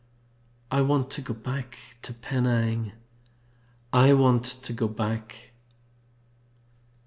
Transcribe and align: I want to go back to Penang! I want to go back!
I 0.71 0.81
want 0.81 1.11
to 1.11 1.21
go 1.21 1.35
back 1.35 1.77
to 2.01 2.11
Penang! 2.11 2.91
I 3.93 4.13
want 4.13 4.43
to 4.43 4.73
go 4.73 4.87
back! 4.87 5.51